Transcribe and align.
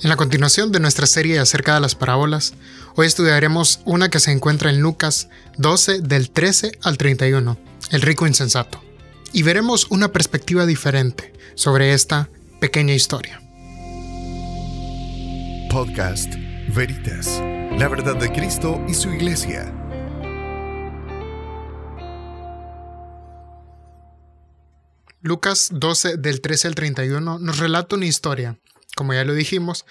En 0.00 0.10
la 0.10 0.16
continuación 0.16 0.70
de 0.70 0.78
nuestra 0.78 1.08
serie 1.08 1.40
acerca 1.40 1.74
de 1.74 1.80
las 1.80 1.96
parábolas, 1.96 2.54
hoy 2.94 3.08
estudiaremos 3.08 3.80
una 3.84 4.08
que 4.08 4.20
se 4.20 4.30
encuentra 4.30 4.70
en 4.70 4.80
Lucas 4.80 5.28
12 5.56 6.02
del 6.02 6.30
13 6.30 6.78
al 6.84 6.96
31, 6.96 7.58
el 7.90 8.02
rico 8.02 8.24
insensato, 8.24 8.80
y 9.32 9.42
veremos 9.42 9.88
una 9.90 10.12
perspectiva 10.12 10.66
diferente 10.66 11.32
sobre 11.56 11.94
esta 11.94 12.28
pequeña 12.60 12.94
historia. 12.94 13.42
Podcast 15.68 16.32
Veritas, 16.68 17.42
la 17.76 17.88
verdad 17.88 18.14
de 18.14 18.30
Cristo 18.30 18.80
y 18.88 18.94
su 18.94 19.10
iglesia. 19.10 19.74
Lucas 25.22 25.70
12 25.72 26.18
del 26.18 26.40
13 26.40 26.68
al 26.68 26.74
31 26.76 27.40
nos 27.40 27.58
relata 27.58 27.96
una 27.96 28.06
historia 28.06 28.56
como 28.98 29.14
ya 29.14 29.24
lo 29.24 29.32
dijimos, 29.32 29.86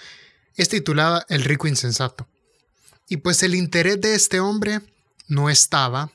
es 0.54 0.68
titulada 0.68 1.24
El 1.30 1.42
rico 1.42 1.66
insensato. 1.66 2.28
Y 3.08 3.16
pues 3.16 3.42
el 3.42 3.54
interés 3.54 4.02
de 4.02 4.14
este 4.14 4.38
hombre 4.38 4.82
no 5.28 5.48
estaba 5.48 6.12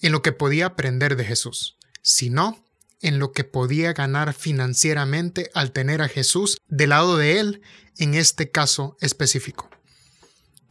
en 0.00 0.10
lo 0.10 0.20
que 0.20 0.32
podía 0.32 0.66
aprender 0.66 1.14
de 1.14 1.24
Jesús, 1.24 1.76
sino 2.02 2.60
en 3.02 3.20
lo 3.20 3.30
que 3.30 3.44
podía 3.44 3.92
ganar 3.92 4.34
financieramente 4.34 5.48
al 5.54 5.70
tener 5.70 6.02
a 6.02 6.08
Jesús 6.08 6.56
del 6.66 6.90
lado 6.90 7.16
de 7.16 7.38
él 7.38 7.62
en 7.98 8.14
este 8.14 8.50
caso 8.50 8.96
específico. 9.00 9.70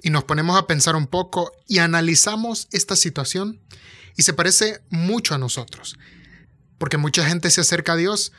Y 0.02 0.09
nos 0.09 0.25
ponemos 0.25 0.59
a 0.59 0.67
pensar 0.67 0.97
un 0.97 1.07
poco 1.07 1.53
y 1.66 1.77
analizamos 1.77 2.67
esta 2.73 2.97
situación 2.97 3.61
y 4.17 4.23
se 4.23 4.33
parece 4.33 4.81
mucho 4.89 5.33
a 5.33 5.38
nosotros, 5.38 5.97
porque 6.77 6.97
mucha 6.97 7.25
gente 7.25 7.49
se 7.52 7.61
acerca 7.61 7.93
a 7.93 7.97
Dios 7.97 8.33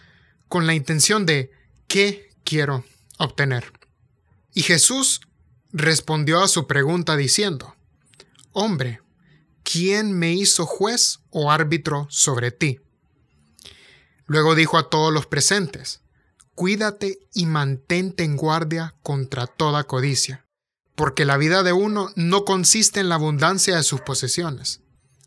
con 0.48 0.66
la 0.66 0.74
intención 0.74 1.24
de 1.24 1.52
¿qué 1.88 2.28
quiero 2.44 2.84
obtener. 3.18 3.72
Y 4.52 4.62
Jesús 4.62 5.20
respondió 5.72 6.42
a 6.42 6.48
su 6.48 6.66
pregunta 6.66 7.16
diciendo, 7.16 7.74
Hombre, 8.52 9.00
¿quién 9.62 10.12
me 10.12 10.32
hizo 10.32 10.66
juez 10.66 11.20
o 11.30 11.50
árbitro 11.50 12.06
sobre 12.10 12.52
ti? 12.52 12.80
Luego 14.26 14.54
dijo 14.54 14.78
a 14.78 14.88
todos 14.88 15.12
los 15.12 15.26
presentes, 15.26 16.00
Cuídate 16.54 17.18
y 17.32 17.46
mantente 17.46 18.22
en 18.22 18.36
guardia 18.36 18.94
contra 19.02 19.48
toda 19.48 19.84
codicia, 19.84 20.46
porque 20.94 21.24
la 21.24 21.36
vida 21.36 21.64
de 21.64 21.72
uno 21.72 22.12
no 22.14 22.44
consiste 22.44 23.00
en 23.00 23.08
la 23.08 23.16
abundancia 23.16 23.76
de 23.76 23.82
sus 23.82 24.00
posesiones. 24.02 24.80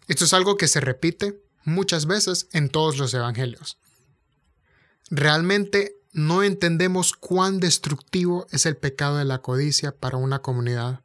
Esto 0.08 0.24
es 0.24 0.34
algo 0.34 0.56
que 0.56 0.70
se 0.70 0.80
repite 0.80 1.44
muchas 1.66 2.06
veces 2.06 2.48
en 2.54 2.70
todos 2.70 2.98
los 2.98 3.14
evangelios. 3.14 3.78
Realmente 5.10 5.98
no 6.18 6.42
entendemos 6.42 7.14
cuán 7.14 7.60
destructivo 7.60 8.48
es 8.50 8.66
el 8.66 8.76
pecado 8.76 9.18
de 9.18 9.26
la 9.26 9.44
codicia 9.44 9.92
para 9.92 10.18
una 10.18 10.40
comunidad, 10.40 11.02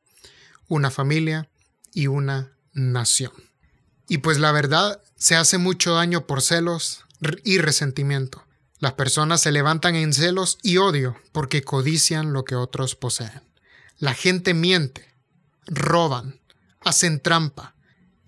una 0.69 0.91
familia 0.91 1.51
y 1.93 2.07
una 2.07 2.57
nación. 2.73 3.33
Y 4.09 4.19
pues 4.19 4.39
la 4.39 4.53
verdad, 4.53 5.03
se 5.15 5.37
hace 5.37 5.59
mucho 5.59 5.93
daño 5.93 6.27
por 6.27 6.41
celos 6.41 7.05
y 7.45 7.59
resentimiento. 7.59 8.43
Las 8.79 8.95
personas 8.95 9.43
se 9.43 9.53
levantan 9.53 9.97
en 9.97 10.15
celos 10.15 10.57
y 10.63 10.79
odio 10.79 11.15
porque 11.33 11.63
codician 11.63 12.33
lo 12.33 12.45
que 12.45 12.57
otros 12.57 12.97
poseen. 12.97 13.43
La 13.99 14.15
gente 14.15 14.55
miente, 14.55 15.15
roban, 15.67 16.41
hacen 16.81 17.21
trampa, 17.21 17.77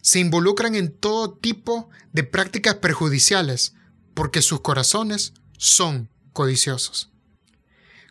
se 0.03 0.19
involucran 0.19 0.75
en 0.75 0.93
todo 0.93 1.33
tipo 1.33 1.89
de 2.13 2.25
prácticas 2.25 2.75
perjudiciales 2.75 3.73
porque 4.13 4.43
sus 4.43 4.61
corazones 4.61 5.33
son 5.57 6.11
codiciosos. 6.35 7.09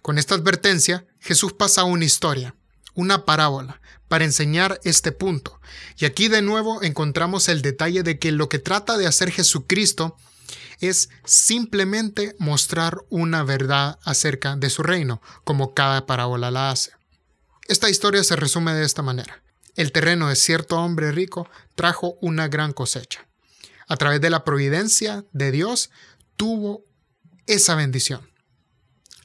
Con 0.01 0.17
esta 0.17 0.33
advertencia, 0.33 1.05
Jesús 1.19 1.53
pasa 1.53 1.83
una 1.83 2.05
historia, 2.05 2.55
una 2.95 3.25
parábola, 3.25 3.79
para 4.07 4.25
enseñar 4.25 4.79
este 4.83 5.11
punto. 5.11 5.59
Y 5.97 6.05
aquí 6.05 6.27
de 6.27 6.41
nuevo 6.41 6.81
encontramos 6.83 7.47
el 7.49 7.61
detalle 7.61 8.03
de 8.03 8.19
que 8.19 8.31
lo 8.31 8.49
que 8.49 8.59
trata 8.59 8.97
de 8.97 9.07
hacer 9.07 9.31
Jesucristo 9.31 10.17
es 10.79 11.09
simplemente 11.25 12.35
mostrar 12.39 13.03
una 13.09 13.43
verdad 13.43 13.99
acerca 14.03 14.55
de 14.55 14.69
su 14.69 14.83
reino, 14.83 15.21
como 15.43 15.73
cada 15.73 16.05
parábola 16.05 16.51
la 16.51 16.71
hace. 16.71 16.91
Esta 17.67 17.89
historia 17.89 18.23
se 18.23 18.35
resume 18.35 18.73
de 18.73 18.85
esta 18.85 19.01
manera. 19.01 19.41
El 19.75 19.91
terreno 19.91 20.29
de 20.29 20.35
cierto 20.35 20.77
hombre 20.77 21.11
rico 21.11 21.49
trajo 21.75 22.17
una 22.21 22.47
gran 22.47 22.73
cosecha. 22.73 23.25
A 23.87 23.95
través 23.97 24.21
de 24.21 24.29
la 24.29 24.43
providencia 24.43 25.23
de 25.31 25.51
Dios, 25.51 25.89
tuvo 26.35 26.83
esa 27.47 27.75
bendición. 27.75 28.29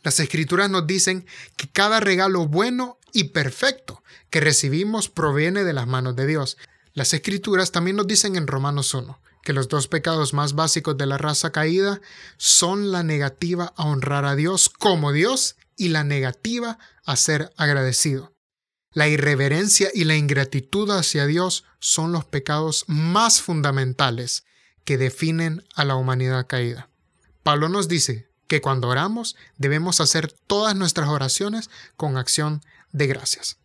Las 0.02 0.20
escrituras 0.20 0.70
nos 0.70 0.86
dicen 0.86 1.26
que 1.56 1.68
cada 1.68 2.00
regalo 2.00 2.46
bueno 2.46 2.98
y 3.12 3.24
perfecto 3.24 4.02
que 4.30 4.40
recibimos 4.40 5.08
proviene 5.08 5.64
de 5.64 5.72
las 5.72 5.86
manos 5.86 6.16
de 6.16 6.26
Dios. 6.26 6.56
Las 6.92 7.14
escrituras 7.14 7.72
también 7.72 7.96
nos 7.96 8.06
dicen 8.06 8.36
en 8.36 8.46
Romanos 8.46 8.94
1 8.94 9.20
que 9.42 9.52
los 9.52 9.68
dos 9.68 9.88
pecados 9.88 10.34
más 10.34 10.54
básicos 10.54 10.96
de 10.98 11.06
la 11.06 11.16
raza 11.16 11.52
caída 11.52 12.00
son 12.36 12.92
la 12.92 13.02
negativa 13.02 13.72
a 13.76 13.84
honrar 13.84 14.24
a 14.24 14.34
Dios 14.34 14.68
como 14.68 15.12
Dios 15.12 15.56
y 15.76 15.88
la 15.88 16.04
negativa 16.04 16.78
a 17.04 17.16
ser 17.16 17.52
agradecido. 17.56 18.34
La 18.92 19.08
irreverencia 19.08 19.90
y 19.94 20.04
la 20.04 20.16
ingratitud 20.16 20.90
hacia 20.90 21.26
Dios 21.26 21.64
son 21.80 22.12
los 22.12 22.24
pecados 22.24 22.84
más 22.88 23.40
fundamentales 23.40 24.44
que 24.84 24.98
definen 24.98 25.64
a 25.74 25.84
la 25.84 25.94
humanidad 25.94 26.46
caída. 26.46 26.87
Pablo 27.48 27.70
nos 27.70 27.88
dice 27.88 28.28
que 28.46 28.60
cuando 28.60 28.88
oramos 28.88 29.34
debemos 29.56 30.02
hacer 30.02 30.30
todas 30.30 30.76
nuestras 30.76 31.08
oraciones 31.08 31.70
con 31.96 32.18
acción 32.18 32.60
de 32.92 33.06
gracias. 33.06 33.56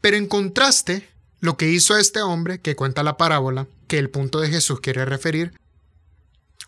Pero 0.00 0.16
en 0.16 0.28
contraste, 0.28 1.10
lo 1.40 1.56
que 1.56 1.68
hizo 1.68 1.98
este 1.98 2.22
hombre 2.22 2.60
que 2.60 2.76
cuenta 2.76 3.02
la 3.02 3.16
parábola, 3.16 3.66
que 3.88 3.98
el 3.98 4.10
punto 4.10 4.38
de 4.38 4.48
Jesús 4.48 4.78
quiere 4.78 5.04
referir, 5.04 5.58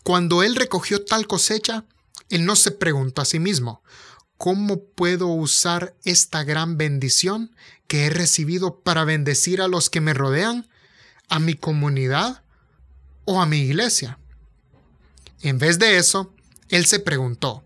cuando 0.03 0.43
él 0.43 0.57
recogió 0.57 1.05
tal 1.05 1.27
cosecha, 1.27 1.85
él 2.29 2.45
no 2.45 2.57
se 2.57 2.71
preguntó 2.71 3.21
a 3.21 3.25
sí 3.25 3.39
mismo, 3.39 3.81
¿cómo 4.37 4.83
puedo 4.83 5.27
usar 5.27 5.95
esta 6.03 6.43
gran 6.43 6.77
bendición 6.77 7.55
que 7.87 8.07
he 8.07 8.09
recibido 8.09 8.81
para 8.81 9.05
bendecir 9.05 9.61
a 9.61 9.69
los 9.69 9.89
que 9.89 10.01
me 10.01 10.13
rodean, 10.13 10.67
a 11.29 11.39
mi 11.39 11.53
comunidad 11.53 12.43
o 13.23 13.39
a 13.39 13.45
mi 13.45 13.59
iglesia? 13.59 14.19
En 15.41 15.57
vez 15.57 15.79
de 15.79 15.97
eso, 15.97 16.33
él 16.67 16.85
se 16.85 16.99
preguntó, 16.99 17.63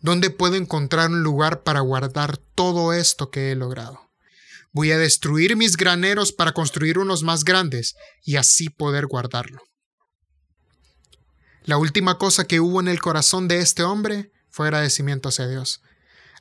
¿dónde 0.00 0.30
puedo 0.30 0.56
encontrar 0.56 1.10
un 1.10 1.22
lugar 1.22 1.62
para 1.62 1.80
guardar 1.80 2.38
todo 2.38 2.92
esto 2.92 3.30
que 3.30 3.52
he 3.52 3.54
logrado? 3.54 4.10
Voy 4.72 4.90
a 4.90 4.98
destruir 4.98 5.56
mis 5.56 5.76
graneros 5.76 6.32
para 6.32 6.52
construir 6.52 6.98
unos 6.98 7.22
más 7.22 7.44
grandes 7.44 7.94
y 8.24 8.36
así 8.36 8.70
poder 8.70 9.06
guardarlo. 9.06 9.60
La 11.64 11.76
última 11.76 12.16
cosa 12.16 12.46
que 12.46 12.60
hubo 12.60 12.80
en 12.80 12.88
el 12.88 13.00
corazón 13.00 13.46
de 13.46 13.58
este 13.58 13.82
hombre 13.82 14.32
fue 14.48 14.66
agradecimiento 14.66 15.28
hacia 15.28 15.46
Dios. 15.46 15.82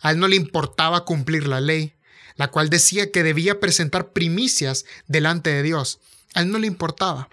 A 0.01 0.11
él 0.11 0.19
no 0.19 0.27
le 0.27 0.37
importaba 0.37 1.03
cumplir 1.03 1.45
la 1.47 1.59
ley, 1.59 1.95
la 2.37 2.49
cual 2.49 2.69
decía 2.69 3.11
que 3.11 3.23
debía 3.23 3.59
presentar 3.59 4.13
primicias 4.13 4.85
delante 5.07 5.51
de 5.51 5.63
Dios. 5.63 5.99
A 6.33 6.41
él 6.41 6.49
no 6.49 6.57
le 6.57 6.67
importaba 6.67 7.29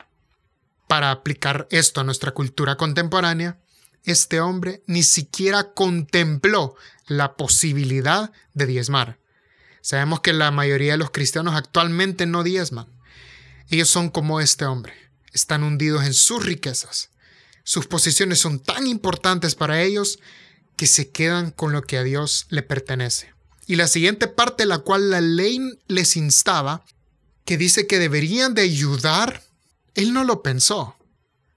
para 0.88 1.12
aplicar 1.12 1.68
esto 1.70 2.00
a 2.00 2.04
nuestra 2.04 2.32
cultura 2.32 2.76
contemporánea, 2.76 3.58
este 4.04 4.40
hombre 4.40 4.82
ni 4.86 5.02
siquiera 5.02 5.74
contempló 5.74 6.74
la 7.06 7.36
posibilidad 7.36 8.32
de 8.54 8.66
diezmar. 8.66 9.18
Sabemos 9.82 10.20
que 10.20 10.32
la 10.32 10.50
mayoría 10.50 10.92
de 10.92 10.98
los 10.98 11.10
cristianos 11.10 11.54
actualmente 11.54 12.26
no 12.26 12.42
diezman. 12.42 12.86
Ellos 13.68 13.90
son 13.90 14.08
como 14.08 14.40
este 14.40 14.64
hombre, 14.64 14.94
están 15.32 15.62
hundidos 15.62 16.04
en 16.04 16.14
sus 16.14 16.44
riquezas. 16.44 17.10
Sus 17.64 17.86
posiciones 17.86 18.38
son 18.38 18.60
tan 18.60 18.86
importantes 18.86 19.54
para 19.54 19.82
ellos 19.82 20.18
que 20.76 20.86
se 20.86 21.10
quedan 21.10 21.50
con 21.50 21.72
lo 21.72 21.82
que 21.82 21.98
a 21.98 22.02
Dios 22.02 22.46
le 22.48 22.62
pertenece. 22.62 23.34
Y 23.66 23.76
la 23.76 23.88
siguiente 23.88 24.26
parte, 24.26 24.64
la 24.64 24.78
cual 24.78 25.10
la 25.10 25.20
ley 25.20 25.60
les 25.86 26.16
instaba, 26.16 26.82
que 27.44 27.58
dice 27.58 27.86
que 27.86 27.98
deberían 27.98 28.54
de 28.54 28.62
ayudar 28.62 29.42
él 29.98 30.12
no 30.12 30.22
lo 30.22 30.42
pensó. 30.44 30.96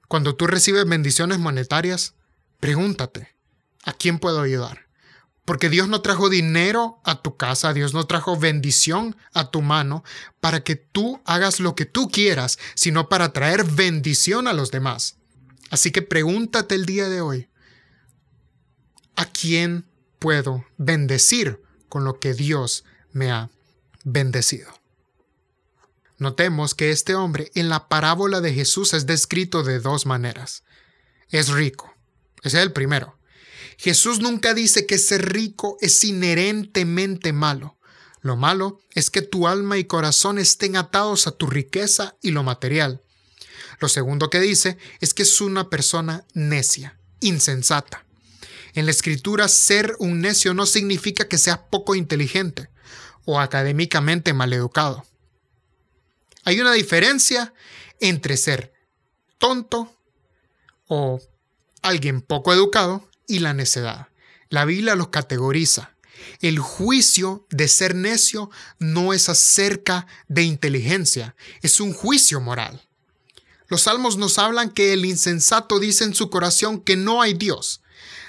Cuando 0.07 0.35
tú 0.35 0.47
recibes 0.47 0.85
bendiciones 0.85 1.37
monetarias, 1.37 2.15
pregúntate, 2.59 3.35
¿a 3.83 3.93
quién 3.93 4.17
puedo 4.17 4.41
ayudar? 4.41 4.87
Porque 5.45 5.69
Dios 5.69 5.87
no 5.87 6.01
trajo 6.01 6.27
dinero 6.27 6.99
a 7.03 7.21
tu 7.21 7.37
casa, 7.37 7.71
Dios 7.73 7.93
no 7.93 8.07
trajo 8.07 8.37
bendición 8.37 9.15
a 9.33 9.51
tu 9.51 9.61
mano 9.61 10.03
para 10.39 10.63
que 10.63 10.75
tú 10.75 11.21
hagas 11.23 11.59
lo 11.59 11.75
que 11.75 11.85
tú 11.85 12.09
quieras, 12.09 12.57
sino 12.73 13.09
para 13.09 13.31
traer 13.31 13.63
bendición 13.63 14.47
a 14.47 14.53
los 14.53 14.71
demás. 14.71 15.17
Así 15.69 15.91
que 15.91 16.01
pregúntate 16.01 16.73
el 16.73 16.87
día 16.87 17.09
de 17.09 17.21
hoy, 17.21 17.47
¿a 19.15 19.25
quién 19.25 19.85
puedo 20.17 20.65
bendecir 20.77 21.61
con 21.89 22.05
lo 22.05 22.19
que 22.19 22.33
Dios 22.33 22.85
me 23.11 23.31
ha 23.31 23.51
bendecido? 24.03 24.80
Notemos 26.21 26.75
que 26.75 26.91
este 26.91 27.15
hombre 27.15 27.49
en 27.55 27.67
la 27.67 27.87
parábola 27.87 28.41
de 28.41 28.53
Jesús 28.53 28.93
es 28.93 29.07
descrito 29.07 29.63
de 29.63 29.79
dos 29.79 30.05
maneras. 30.05 30.61
Es 31.29 31.49
rico, 31.49 31.95
ese 32.43 32.59
es 32.59 32.63
el 32.63 32.73
primero. 32.73 33.17
Jesús 33.75 34.19
nunca 34.19 34.53
dice 34.53 34.85
que 34.85 34.99
ser 34.99 35.33
rico 35.33 35.79
es 35.81 36.03
inherentemente 36.03 37.33
malo. 37.33 37.79
Lo 38.19 38.35
malo 38.35 38.79
es 38.91 39.09
que 39.09 39.23
tu 39.23 39.47
alma 39.47 39.79
y 39.79 39.85
corazón 39.85 40.37
estén 40.37 40.75
atados 40.75 41.25
a 41.25 41.31
tu 41.31 41.47
riqueza 41.47 42.15
y 42.21 42.29
lo 42.29 42.43
material. 42.43 43.01
Lo 43.79 43.89
segundo 43.89 44.29
que 44.29 44.39
dice 44.39 44.77
es 44.99 45.15
que 45.15 45.23
es 45.23 45.41
una 45.41 45.71
persona 45.71 46.27
necia, 46.35 46.99
insensata. 47.19 48.05
En 48.75 48.85
la 48.85 48.91
escritura, 48.91 49.47
ser 49.47 49.95
un 49.97 50.21
necio 50.21 50.53
no 50.53 50.67
significa 50.67 51.27
que 51.27 51.39
seas 51.39 51.61
poco 51.71 51.95
inteligente 51.95 52.69
o 53.25 53.39
académicamente 53.39 54.33
maleducado. 54.33 55.03
Hay 56.43 56.59
una 56.59 56.73
diferencia 56.73 57.53
entre 57.99 58.37
ser 58.37 58.73
tonto 59.37 59.95
o 60.87 61.21
alguien 61.81 62.21
poco 62.21 62.53
educado 62.53 63.07
y 63.27 63.39
la 63.39 63.53
necedad. 63.53 64.07
La 64.49 64.65
Biblia 64.65 64.95
los 64.95 65.09
categoriza. 65.09 65.95
El 66.39 66.59
juicio 66.59 67.47
de 67.49 67.67
ser 67.67 67.95
necio 67.95 68.49
no 68.79 69.13
es 69.13 69.29
acerca 69.29 70.05
de 70.27 70.43
inteligencia, 70.43 71.35
es 71.61 71.79
un 71.79 71.93
juicio 71.93 72.39
moral. 72.41 72.87
Los 73.67 73.83
salmos 73.83 74.17
nos 74.17 74.37
hablan 74.37 74.69
que 74.69 74.93
el 74.93 75.05
insensato 75.05 75.79
dice 75.79 76.03
en 76.03 76.13
su 76.13 76.29
corazón 76.29 76.81
que 76.81 76.95
no 76.95 77.21
hay 77.21 77.33
Dios. 77.33 77.81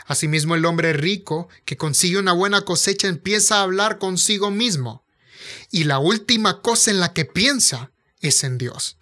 Asimismo, 0.07 0.55
el 0.55 0.65
hombre 0.65 0.93
rico 0.93 1.49
que 1.65 1.77
consigue 1.77 2.19
una 2.19 2.33
buena 2.33 2.63
cosecha 2.63 3.09
empieza 3.09 3.57
a 3.57 3.63
hablar 3.63 3.99
consigo 3.99 4.51
mismo. 4.51 5.05
Y 5.71 5.85
la 5.85 5.99
última 5.99 6.63
cosa 6.63 6.91
en 6.91 7.01
la 7.01 7.13
que 7.13 7.25
piensa 7.25 7.92
es 8.23 8.43
en 8.45 8.57
Dios. 8.57 8.97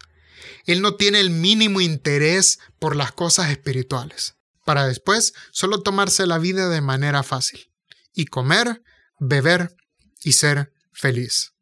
Él 0.66 0.82
no 0.82 0.96
tiene 0.96 1.20
el 1.20 1.30
mínimo 1.30 1.80
interés 1.80 2.58
por 2.78 2.96
las 2.96 3.12
cosas 3.12 3.50
espirituales, 3.50 4.34
para 4.64 4.86
después 4.86 5.34
solo 5.52 5.82
tomarse 5.82 6.26
la 6.26 6.38
vida 6.38 6.68
de 6.68 6.80
manera 6.80 7.22
fácil 7.22 7.70
y 8.14 8.26
comer, 8.26 8.82
beber 9.18 9.76
y 10.22 10.32
ser 10.32 10.72
feliz. 10.92 11.52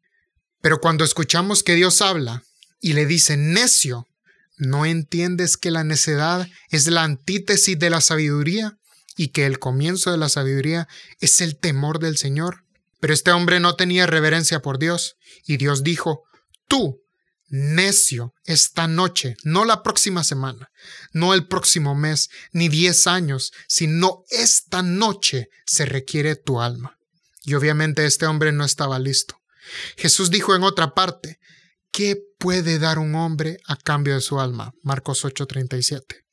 Pero 0.61 0.81
cuando 0.81 1.03
escuchamos 1.03 1.63
que 1.63 1.75
Dios 1.75 2.01
habla 2.01 2.43
y 2.81 2.93
le 2.93 3.05
dice 3.05 3.37
necio, 3.37 4.07
¿no 4.57 4.85
entiendes 4.85 5.57
que 5.57 5.71
la 5.71 5.83
necedad 5.83 6.47
es 6.69 6.87
la 6.87 7.03
antítesis 7.03 7.77
de 7.79 7.89
la 7.89 8.01
sabiduría 8.01 8.77
y 9.15 9.29
que 9.29 9.45
el 9.45 9.59
comienzo 9.59 10.11
de 10.11 10.17
la 10.17 10.29
sabiduría 10.29 10.87
es 11.19 11.41
el 11.41 11.57
temor 11.57 11.99
del 11.99 12.17
Señor? 12.17 12.65
Pero 12.99 13.13
este 13.13 13.31
hombre 13.31 13.61
no 13.61 13.75
tenía 13.75 14.05
reverencia 14.05 14.61
por 14.61 14.79
Dios 14.79 15.15
y 15.45 15.57
Dios 15.57 15.83
dijo, 15.83 16.23
tú 16.67 17.01
necio 17.49 18.33
esta 18.45 18.87
noche, 18.87 19.35
no 19.43 19.65
la 19.65 19.83
próxima 19.83 20.23
semana, 20.23 20.71
no 21.11 21.33
el 21.33 21.47
próximo 21.47 21.95
mes, 21.95 22.29
ni 22.51 22.69
diez 22.69 23.07
años, 23.07 23.51
sino 23.67 24.23
esta 24.29 24.81
noche 24.81 25.49
se 25.65 25.85
requiere 25.85 26.35
tu 26.35 26.61
alma. 26.61 26.97
Y 27.43 27.55
obviamente 27.55 28.05
este 28.05 28.25
hombre 28.25 28.51
no 28.51 28.63
estaba 28.63 28.99
listo. 28.99 29.39
Jesús 29.97 30.29
dijo 30.29 30.55
en 30.55 30.63
otra 30.63 30.93
parte, 30.93 31.39
¿qué 31.91 32.17
puede 32.37 32.79
dar 32.79 32.99
un 32.99 33.15
hombre 33.15 33.59
a 33.65 33.75
cambio 33.75 34.15
de 34.15 34.21
su 34.21 34.39
alma? 34.39 34.73
Marcos 34.83 35.23
8:37. 35.25 36.25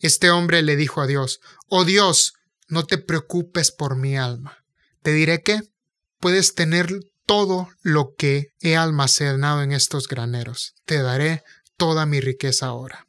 Este 0.00 0.30
hombre 0.30 0.62
le 0.62 0.76
dijo 0.76 1.00
a 1.00 1.06
Dios, 1.06 1.40
oh 1.68 1.84
Dios, 1.84 2.34
no 2.68 2.86
te 2.86 2.98
preocupes 2.98 3.70
por 3.70 3.96
mi 3.96 4.16
alma. 4.16 4.64
Te 5.02 5.12
diré 5.12 5.42
que 5.42 5.60
puedes 6.18 6.54
tener 6.54 6.88
todo 7.26 7.68
lo 7.82 8.14
que 8.16 8.48
he 8.60 8.76
almacenado 8.76 9.62
en 9.62 9.72
estos 9.72 10.08
graneros. 10.08 10.74
Te 10.84 11.02
daré 11.02 11.42
toda 11.76 12.06
mi 12.06 12.20
riqueza 12.20 12.66
ahora. 12.66 13.06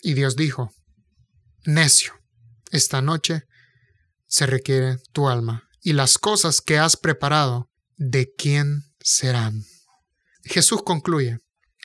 Y 0.00 0.14
Dios 0.14 0.36
dijo, 0.36 0.70
necio, 1.64 2.14
esta 2.70 3.02
noche 3.02 3.42
se 4.26 4.46
requiere 4.46 4.98
tu 5.12 5.28
alma, 5.28 5.68
y 5.80 5.92
las 5.92 6.18
cosas 6.18 6.60
que 6.60 6.78
has 6.78 6.96
preparado, 6.96 7.70
¿de 7.96 8.32
quién 8.36 8.82
serán? 9.00 9.64
Jesús 10.44 10.82
concluye, 10.84 11.38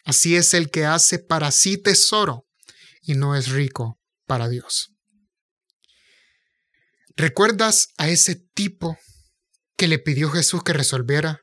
así 0.05 0.35
es 0.35 0.53
el 0.53 0.69
que 0.69 0.85
hace 0.85 1.19
para 1.19 1.51
sí 1.51 1.77
tesoro 1.77 2.45
y 3.01 3.15
no 3.15 3.35
es 3.35 3.49
rico 3.49 3.99
para 4.25 4.49
Dios. 4.49 4.91
¿Recuerdas 7.15 7.89
a 7.97 8.09
ese 8.09 8.35
tipo 8.35 8.97
que 9.77 9.87
le 9.87 9.99
pidió 9.99 10.29
Jesús 10.29 10.63
que 10.63 10.73
resolviera 10.73 11.41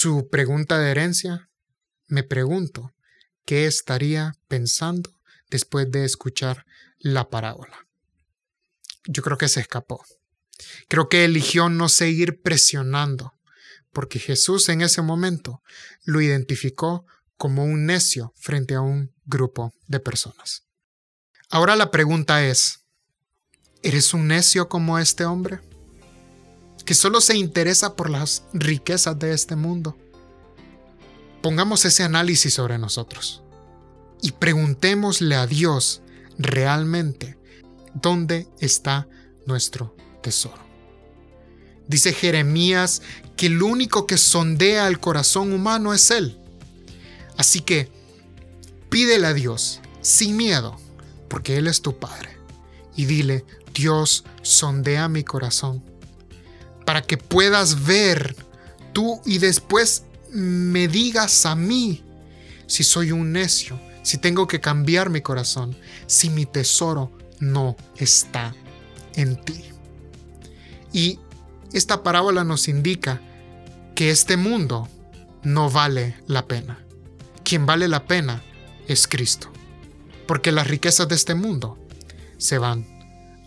su 0.00 0.30
pregunta 0.30 0.78
de 0.78 0.92
herencia, 0.92 1.50
me 2.06 2.22
pregunto 2.22 2.94
qué 3.44 3.66
estaría 3.66 4.32
pensando 4.48 5.20
después 5.50 5.90
de 5.90 6.06
escuchar 6.06 6.64
la 7.00 7.28
parábola. 7.28 7.86
Yo 9.04 9.22
creo 9.22 9.36
que 9.36 9.50
se 9.50 9.60
escapó. 9.60 10.02
Creo 10.88 11.10
que 11.10 11.26
eligió 11.26 11.68
no 11.68 11.90
seguir 11.90 12.40
presionando, 12.40 13.34
porque 13.92 14.18
Jesús 14.18 14.70
en 14.70 14.80
ese 14.80 15.02
momento 15.02 15.62
lo 16.04 16.22
identificó 16.22 17.04
como 17.36 17.64
un 17.64 17.84
necio 17.84 18.32
frente 18.38 18.76
a 18.76 18.80
un 18.80 19.14
grupo 19.26 19.74
de 19.86 20.00
personas. 20.00 20.64
Ahora 21.50 21.76
la 21.76 21.90
pregunta 21.90 22.42
es, 22.46 22.86
¿eres 23.82 24.14
un 24.14 24.28
necio 24.28 24.70
como 24.70 24.98
este 24.98 25.26
hombre? 25.26 25.60
Que 26.84 26.94
solo 26.94 27.20
se 27.20 27.36
interesa 27.36 27.96
por 27.96 28.10
las 28.10 28.44
riquezas 28.52 29.18
de 29.18 29.32
este 29.32 29.56
mundo. 29.56 29.96
Pongamos 31.42 31.84
ese 31.84 32.02
análisis 32.02 32.54
sobre 32.54 32.78
nosotros 32.78 33.42
y 34.22 34.32
preguntémosle 34.32 35.34
a 35.36 35.46
Dios 35.46 36.02
realmente 36.38 37.38
dónde 37.94 38.48
está 38.58 39.08
nuestro 39.46 39.96
tesoro. 40.22 40.62
Dice 41.88 42.12
Jeremías 42.12 43.02
que 43.36 43.46
el 43.46 43.62
único 43.62 44.06
que 44.06 44.18
sondea 44.18 44.86
el 44.86 45.00
corazón 45.00 45.52
humano 45.52 45.92
es 45.92 46.10
Él. 46.10 46.38
Así 47.36 47.60
que 47.60 47.90
pídele 48.90 49.26
a 49.26 49.32
Dios 49.32 49.80
sin 50.02 50.36
miedo, 50.36 50.78
porque 51.28 51.56
Él 51.56 51.66
es 51.66 51.82
tu 51.82 51.98
Padre, 51.98 52.36
y 52.96 53.06
dile, 53.06 53.44
Dios, 53.72 54.24
sondea 54.42 55.08
mi 55.08 55.24
corazón 55.24 55.82
para 56.90 57.02
que 57.02 57.16
puedas 57.16 57.86
ver 57.86 58.34
tú 58.92 59.22
y 59.24 59.38
después 59.38 60.02
me 60.32 60.88
digas 60.88 61.46
a 61.46 61.54
mí 61.54 62.02
si 62.66 62.82
soy 62.82 63.12
un 63.12 63.30
necio, 63.30 63.78
si 64.02 64.18
tengo 64.18 64.48
que 64.48 64.58
cambiar 64.58 65.08
mi 65.08 65.20
corazón, 65.20 65.76
si 66.08 66.30
mi 66.30 66.46
tesoro 66.46 67.16
no 67.38 67.76
está 67.96 68.56
en 69.14 69.40
ti. 69.40 69.66
Y 70.92 71.20
esta 71.72 72.02
parábola 72.02 72.42
nos 72.42 72.66
indica 72.66 73.20
que 73.94 74.10
este 74.10 74.36
mundo 74.36 74.88
no 75.44 75.70
vale 75.70 76.16
la 76.26 76.48
pena. 76.48 76.84
Quien 77.44 77.66
vale 77.66 77.86
la 77.86 78.04
pena 78.08 78.42
es 78.88 79.06
Cristo, 79.06 79.48
porque 80.26 80.50
las 80.50 80.66
riquezas 80.66 81.06
de 81.06 81.14
este 81.14 81.36
mundo 81.36 81.78
se 82.36 82.58
van 82.58 82.84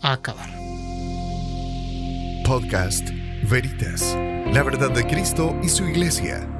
a 0.00 0.14
acabar. 0.14 0.48
Podcast 2.46 3.23
Veritas, 3.48 4.16
la 4.52 4.62
verdad 4.62 4.90
de 4.90 5.04
Cristo 5.06 5.54
y 5.62 5.68
su 5.68 5.84
iglesia. 5.84 6.53